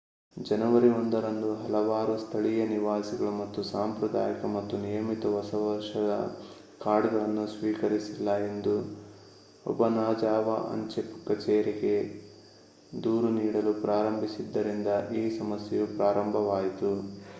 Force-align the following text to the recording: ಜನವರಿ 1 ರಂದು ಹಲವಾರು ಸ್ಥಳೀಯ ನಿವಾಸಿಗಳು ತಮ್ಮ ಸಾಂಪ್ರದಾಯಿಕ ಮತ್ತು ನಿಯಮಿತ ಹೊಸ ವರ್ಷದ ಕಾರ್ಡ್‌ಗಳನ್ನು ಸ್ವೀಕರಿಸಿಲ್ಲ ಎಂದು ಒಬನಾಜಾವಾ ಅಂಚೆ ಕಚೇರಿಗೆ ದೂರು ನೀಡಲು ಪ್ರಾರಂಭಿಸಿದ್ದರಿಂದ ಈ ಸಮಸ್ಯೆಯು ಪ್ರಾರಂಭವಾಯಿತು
ಜನವರಿ 0.37 0.87
1 0.91 1.19
ರಂದು 1.23 1.49
ಹಲವಾರು 1.57 2.13
ಸ್ಥಳೀಯ 2.21 2.61
ನಿವಾಸಿಗಳು 2.67 3.27
ತಮ್ಮ 3.33 3.65
ಸಾಂಪ್ರದಾಯಿಕ 3.67 4.45
ಮತ್ತು 4.53 4.75
ನಿಯಮಿತ 4.79 5.31
ಹೊಸ 5.33 5.51
ವರ್ಷದ 5.63 6.13
ಕಾರ್ಡ್‌ಗಳನ್ನು 6.81 7.43
ಸ್ವೀಕರಿಸಿಲ್ಲ 7.47 8.29
ಎಂದು 8.47 8.73
ಒಬನಾಜಾವಾ 9.65 10.57
ಅಂಚೆ 10.71 11.03
ಕಚೇರಿಗೆ 11.27 11.95
ದೂರು 13.01 13.29
ನೀಡಲು 13.37 13.73
ಪ್ರಾರಂಭಿಸಿದ್ದರಿಂದ 13.85 14.87
ಈ 15.13 15.23
ಸಮಸ್ಯೆಯು 15.39 15.87
ಪ್ರಾರಂಭವಾಯಿತು 15.95 16.91